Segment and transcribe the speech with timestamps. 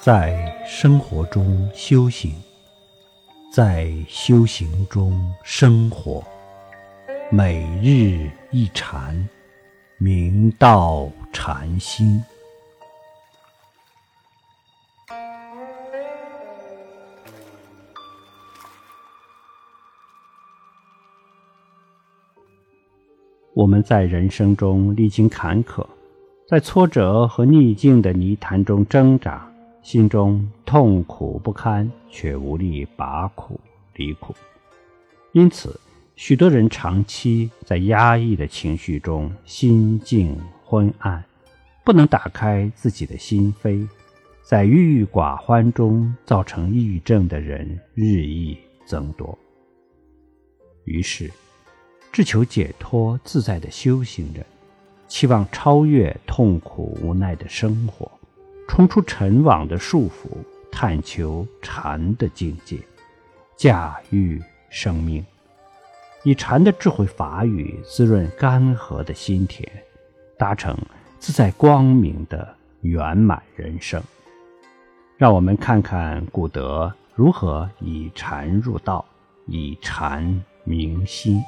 [0.00, 2.32] 在生活中修行，
[3.52, 6.22] 在修行中生活，
[7.32, 9.28] 每日一禅，
[9.98, 12.22] 明道禅心。
[23.52, 25.84] 我们在人生中历经坎坷，
[26.48, 29.47] 在挫折和逆境的泥潭中挣扎，
[29.82, 33.58] 心中痛苦不堪，却无力拔苦
[33.94, 34.34] 离苦。
[35.32, 35.78] 因此，
[36.16, 41.24] 许多人长期在压抑的情绪中，心境昏暗，
[41.84, 43.88] 不能打开自己的心扉，
[44.42, 49.38] 在郁郁寡欢中造成抑郁症的人日益增多。
[50.84, 51.30] 于是。
[52.10, 54.44] 志求解脱自在的修行人，
[55.06, 58.10] 期望超越痛苦无奈的生活，
[58.68, 60.28] 冲出尘网的束缚，
[60.70, 62.78] 探求禅的境界，
[63.56, 65.24] 驾驭生命，
[66.22, 69.66] 以禅的智慧法语滋润干涸的心田，
[70.36, 70.76] 达成
[71.18, 74.00] 自在光明的圆满人生。
[75.16, 79.04] 让我们看看古德如何以禅入道，
[79.46, 81.42] 以禅明心。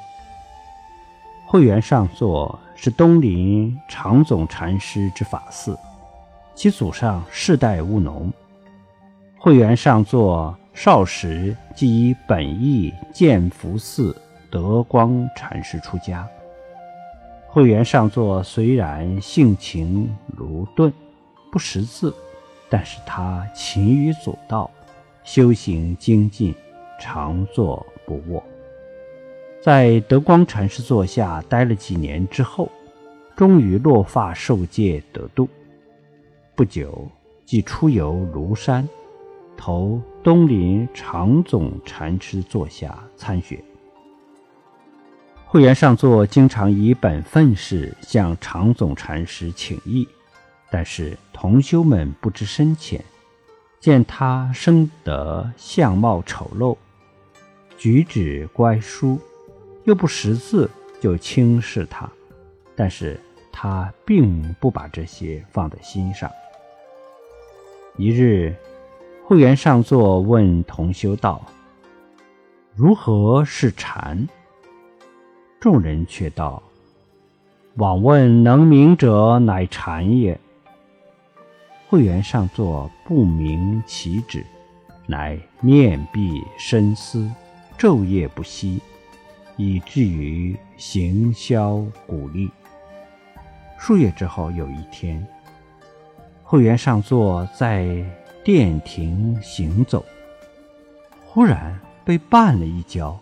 [1.47, 5.77] 慧远上座是东林常总禅师之法寺，
[6.53, 8.31] 其祖上世代务农。
[9.37, 14.15] 慧远上座少时即以本意建福寺
[14.51, 16.27] 德光禅师出家。
[17.47, 20.93] 慧远上座虽然性情鲁钝，
[21.51, 22.13] 不识字，
[22.69, 24.69] 但是他勤于祖道，
[25.23, 26.55] 修行精进，
[26.99, 28.41] 常坐不卧。
[29.61, 32.71] 在德光禅师座下待了几年之后，
[33.35, 35.49] 终于落发受戒得度。
[36.61, 37.09] 不久，
[37.43, 38.87] 即出游庐山，
[39.57, 43.59] 投东林常总禅师座下参学。
[45.47, 50.07] 会员上座经常以本分事向常总禅师请益，
[50.69, 53.03] 但是同修们不知深浅，
[53.79, 56.77] 见他生得相貌丑陋，
[57.75, 59.19] 举止乖疏。
[59.85, 60.69] 又不识字，
[61.01, 62.07] 就轻视他，
[62.75, 63.19] 但是
[63.51, 66.29] 他并不把这些放在心上。
[67.97, 68.55] 一日，
[69.25, 71.41] 会员上座问同修道
[72.75, 74.27] ：“如何是禅？”
[75.59, 76.61] 众人却道
[77.75, 80.39] ：“往问能明者，乃禅也。”
[81.89, 84.45] 会员上座不明其旨，
[85.05, 87.29] 乃面壁深思，
[87.77, 88.81] 昼夜不息。
[89.57, 92.49] 以至于行销鼓励。
[93.77, 95.23] 数月之后，有一天，
[96.51, 97.87] 会员上座在
[98.43, 100.03] 殿庭行走，
[101.25, 103.17] 忽然被绊了一跤，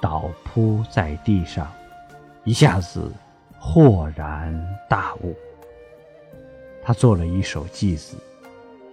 [0.00, 1.68] 倒扑在地上，
[2.44, 3.12] 一下子
[3.58, 4.56] 豁然
[4.88, 5.34] 大悟。
[6.80, 8.16] 他做了一首偈子，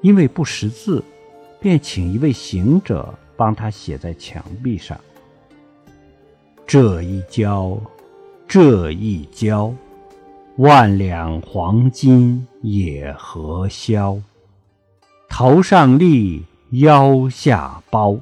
[0.02, 1.04] 因为不识字，
[1.60, 5.00] 便请一位行者帮他写在墙壁上。
[6.66, 7.80] 这一跤，
[8.48, 9.72] 这一跤，
[10.58, 14.20] 万两黄金也何销？
[15.30, 18.18] 头上笠，腰下包，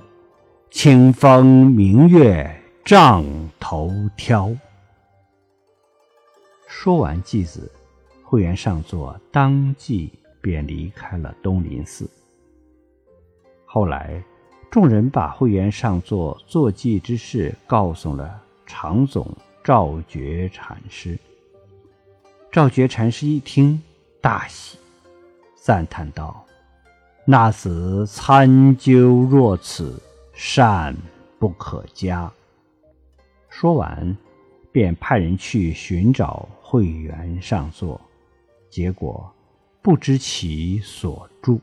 [0.71, 3.23] 清风明月帐
[3.59, 4.55] 头挑。
[6.67, 7.71] 说完偈子，
[8.23, 10.11] 会员上座当即
[10.41, 12.09] 便离开了东林寺。
[13.65, 14.23] 后来。
[14.71, 19.27] 众人把会员上座坐骑之事告诉了常总
[19.63, 21.17] 赵觉禅师。
[22.51, 23.81] 赵觉禅师一听，
[24.21, 24.77] 大喜，
[25.55, 26.45] 赞叹道
[27.23, 30.01] ：“那子参究若此，
[30.33, 30.95] 善
[31.39, 32.29] 不可加。”
[33.47, 34.17] 说完，
[34.71, 37.99] 便派人去寻找会员上座，
[38.69, 39.31] 结果
[39.81, 41.61] 不知其所住。